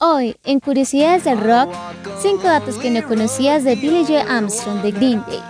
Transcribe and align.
Hoy, 0.00 0.36
en 0.44 0.60
Curiosidades 0.60 1.24
del 1.24 1.40
Rock, 1.40 1.70
5 2.22 2.42
datos 2.44 2.76
que 2.76 2.88
no 2.88 3.04
conocías 3.08 3.64
de 3.64 3.74
Billy 3.74 4.04
Joe 4.06 4.20
Armstrong 4.20 4.80
de 4.80 4.92
Green 4.92 5.24
Day. 5.26 5.40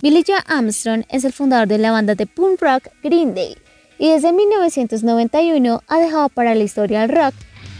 Billy 0.00 0.24
Joe 0.26 0.38
Armstrong 0.46 1.04
es 1.10 1.24
el 1.24 1.34
fundador 1.34 1.68
de 1.68 1.76
la 1.76 1.90
banda 1.90 2.14
de 2.14 2.24
punk 2.24 2.62
rock 2.62 2.88
Green 3.02 3.34
Day 3.34 3.58
y 3.98 4.08
desde 4.08 4.32
1991 4.32 5.82
ha 5.86 5.98
dejado 5.98 6.30
para 6.30 6.54
la 6.54 6.64
historia 6.64 7.00
del 7.00 7.14
rock 7.14 7.34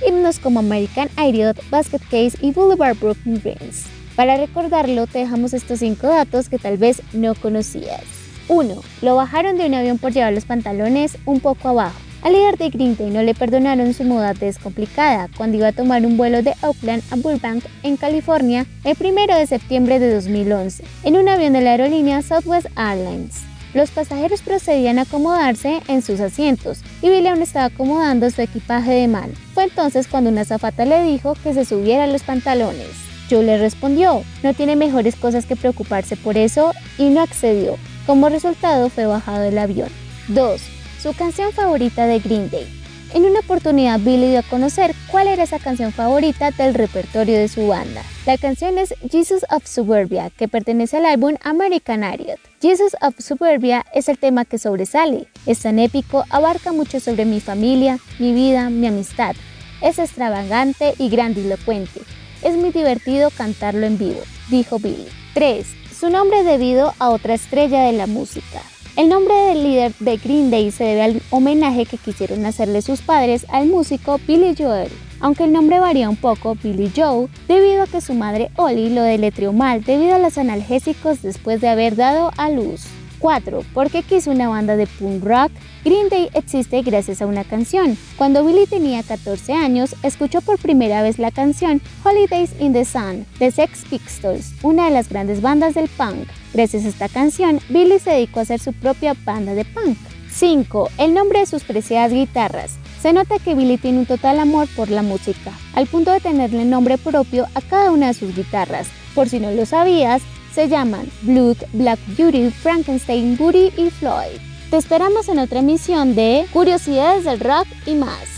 himnos 0.07 0.39
como 0.41 0.61
American 0.61 1.09
Idiot, 1.17 1.57
Basket 1.71 2.03
Case 2.11 2.37
y 2.43 2.53
Boulevard 2.53 2.99
Broken 2.99 3.41
Dreams. 3.41 3.87
Para 4.15 4.37
recordarlo, 4.37 5.07
te 5.07 5.21
dejamos 5.21 5.55
estos 5.55 5.79
5 5.79 6.07
datos 6.07 6.51
que 6.51 6.59
tal 6.59 6.77
vez 6.77 7.01
no 7.15 7.35
conocías. 7.35 8.03
1. 8.49 8.75
Lo 9.01 9.17
bajaron 9.17 9.57
de 9.57 9.65
un 9.65 9.75
avión 9.75 9.97
por 9.97 10.13
llevar 10.13 10.35
los 10.35 10.45
pantalones 10.45 11.17
un 11.25 11.41
poco 11.41 11.69
abajo. 11.69 11.99
Al 12.23 12.35
líder 12.35 12.59
de 12.59 12.69
Green 12.69 12.97
Day 12.99 13.09
no 13.11 13.23
le 13.23 13.35
perdonaron 13.35 13.95
su 13.95 14.05
moda 14.05 14.35
descomplicada 14.35 15.29
cuando 15.39 15.57
iba 15.57 15.69
a 15.69 15.73
tomar 15.73 16.05
un 16.05 16.19
vuelo 16.19 16.43
de 16.43 16.53
Oakland 16.61 17.03
a 17.11 17.17
Burbank, 17.17 17.65
en 17.83 17.97
California, 17.97 18.67
el 18.85 18.95
1 19.01 19.39
de 19.39 19.47
septiembre 19.47 19.99
de 19.99 20.13
2011, 20.13 20.85
en 21.05 21.17
un 21.17 21.31
avión 21.31 21.55
de 21.55 21.63
la 21.63 21.71
aerolínea 21.71 22.21
Southwest 22.21 22.67
Airlines. 22.77 23.41
Los 23.73 23.91
pasajeros 23.91 24.43
procedían 24.43 24.99
a 24.99 25.03
acomodarse 25.03 25.81
en 25.89 26.03
sus 26.03 26.21
asientos 26.21 26.83
y 27.01 27.09
Billy 27.09 27.29
aún 27.29 27.41
estaba 27.41 27.67
acomodando 27.67 28.29
su 28.29 28.43
equipaje 28.43 28.91
de 28.93 29.09
mano. 29.09 29.33
Fue 29.55 29.65
entonces 29.65 30.07
cuando 30.07 30.29
una 30.29 30.43
azafata 30.43 30.85
le 30.85 31.03
dijo 31.05 31.35
que 31.43 31.55
se 31.55 31.65
subiera 31.65 32.07
los 32.07 32.23
pantalones. 32.23 32.89
Joe 33.31 33.45
le 33.45 33.57
respondió, 33.57 34.25
no 34.43 34.53
tiene 34.53 34.77
mejores 34.77 35.17
cosas 35.17 35.47
que 35.47 35.57
preocuparse 35.57 36.17
por 36.17 36.37
eso 36.37 36.73
y 36.99 37.09
no 37.09 37.23
accedió. 37.23 37.77
Como 38.05 38.29
resultado 38.29 38.91
fue 38.91 39.07
bajado 39.07 39.41
del 39.41 39.57
avión. 39.57 39.89
2 40.29 40.80
su 41.01 41.15
canción 41.15 41.53
favorita 41.53 42.07
de 42.07 42.19
Green 42.19 42.51
Day. 42.51 42.67
En 43.15 43.25
una 43.25 43.41
oportunidad 43.41 43.99
Billy 43.99 44.29
dio 44.29 44.41
a 44.41 44.43
conocer 44.43 44.95
cuál 45.11 45.27
era 45.27 45.43
esa 45.43 45.59
canción 45.59 45.93
favorita 45.93 46.51
del 46.53 46.75
repertorio 46.75 47.39
de 47.39 47.49
su 47.49 47.67
banda. 47.67 48.03
La 48.27 48.37
canción 48.37 48.79
es 48.79 48.95
Jesus 49.11 49.45
of 49.51 49.67
Suburbia, 49.67 50.31
que 50.31 50.47
pertenece 50.47 50.99
al 50.99 51.07
álbum 51.07 51.35
American 51.43 52.05
Idiot. 52.05 52.39
Jesus 52.61 52.95
of 53.01 53.15
Suburbia 53.19 53.85
es 53.95 54.09
el 54.09 54.19
tema 54.19 54.45
que 54.45 54.59
sobresale. 54.59 55.27
Es 55.47 55.61
tan 55.61 55.79
épico, 55.79 56.25
abarca 56.29 56.73
mucho 56.73 57.01
sobre 57.01 57.25
mi 57.25 57.41
familia, 57.41 57.99
mi 58.19 58.33
vida, 58.33 58.71
mi 58.71 58.87
amistad. 58.87 59.35
Es 59.81 59.99
extravagante 59.99 60.95
y 60.99 61.09
grandilocuente. 61.09 62.03
Es 62.43 62.57
muy 62.57 62.71
divertido 62.71 63.31
cantarlo 63.31 63.87
en 63.87 63.99
vivo, 63.99 64.21
dijo 64.51 64.79
Billy. 64.79 65.09
3. 65.35 65.67
Su 65.99 66.11
nombre 66.11 66.45
debido 66.45 66.95
a 66.99 67.09
otra 67.09 67.35
estrella 67.35 67.85
de 67.85 67.93
la 67.93 68.07
música. 68.07 68.61
El 69.01 69.09
nombre 69.09 69.35
del 69.35 69.63
líder 69.63 69.95
de 69.99 70.19
Green 70.19 70.51
Day 70.51 70.71
se 70.71 70.85
debe 70.85 71.01
al 71.01 71.23
homenaje 71.31 71.87
que 71.87 71.97
quisieron 71.97 72.45
hacerle 72.45 72.83
sus 72.83 73.01
padres 73.01 73.47
al 73.49 73.67
músico 73.67 74.21
Billy 74.29 74.55
Joel. 74.55 74.91
Aunque 75.21 75.45
el 75.45 75.53
nombre 75.53 75.81
varía 75.81 76.11
un 76.11 76.17
poco, 76.17 76.55
Billy 76.63 76.93
Joe, 76.95 77.29
debido 77.49 77.85
a 77.85 77.87
que 77.87 78.03
su 78.03 78.13
madre 78.13 78.51
Ollie 78.57 78.91
lo 78.91 79.01
deletreó 79.01 79.55
mal 79.55 79.83
debido 79.83 80.17
a 80.17 80.19
los 80.19 80.37
analgésicos 80.37 81.23
después 81.23 81.63
de 81.63 81.71
haber 81.71 81.97
dado 81.97 82.31
a 82.37 82.51
luz. 82.51 82.89
4. 83.21 83.63
¿Por 83.73 83.91
qué 83.91 84.03
quiso 84.03 84.31
una 84.31 84.49
banda 84.49 84.77
de 84.77 84.87
punk 84.87 85.25
rock? 85.25 85.53
Green 85.85 86.09
Day 86.09 86.29
existe 86.35 86.83
gracias 86.83 87.23
a 87.23 87.27
una 87.27 87.45
canción. 87.45 87.97
Cuando 88.17 88.45
Billy 88.45 88.67
tenía 88.67 89.03
14 89.03 89.53
años, 89.53 89.95
escuchó 90.03 90.41
por 90.41 90.59
primera 90.59 91.03
vez 91.03 91.19
la 91.19 91.31
canción 91.31 91.81
Holidays 92.05 92.53
in 92.59 92.73
the 92.73 92.85
Sun 92.85 93.27
de 93.39 93.51
Sex 93.51 93.85
Pistols, 93.89 94.55
una 94.63 94.87
de 94.87 94.91
las 94.91 95.09
grandes 95.09 95.41
bandas 95.41 95.75
del 95.75 95.89
punk. 95.89 96.29
Gracias 96.53 96.85
a 96.85 96.89
esta 96.89 97.09
canción, 97.09 97.61
Billy 97.69 97.99
se 97.99 98.11
dedicó 98.11 98.41
a 98.41 98.43
hacer 98.43 98.61
su 98.61 98.73
propia 98.73 99.15
banda 99.25 99.55
de 99.55 99.65
punk. 99.65 99.97
5. 100.33 100.91
El 100.99 101.13
nombre 101.13 101.41
de 101.41 101.47
sus 101.47 101.65
preciadas 101.65 102.13
guitarras. 102.13 102.77
Se 103.03 103.13
nota 103.13 103.39
que 103.39 103.55
Billy 103.55 103.79
tiene 103.79 103.99
un 103.99 104.07
total 104.07 104.39
amor 104.39 104.69
por 104.77 104.91
la 104.91 105.03
música, 105.03 105.53
al 105.75 105.87
punto 105.87 106.13
de 106.13 106.21
tenerle 106.21 106.65
nombre 106.65 106.99
propio 106.99 107.47
a 107.55 107.61
cada 107.61 107.91
una 107.91 108.09
de 108.09 108.15
sus 108.15 108.35
guitarras. 108.35 108.89
Por 109.15 109.29
si 109.29 109.41
no 109.41 109.51
lo 109.51 109.67
sabías, 109.67 110.23
se 110.55 110.69
llaman 110.69 111.09
Blood, 111.23 111.57
Black 111.73 111.99
Beauty, 112.17 112.51
Frankenstein, 112.51 113.37
Booty 113.37 113.73
y 113.77 113.91
Floyd. 113.91 114.39
Te 114.71 114.77
esperamos 114.77 115.29
en 115.29 115.39
otra 115.39 115.61
emisión 115.61 116.15
de 116.15 116.47
Curiosidades 116.53 117.25
del 117.25 117.41
Rock 117.41 117.67
y 117.87 117.95
más. 117.95 118.30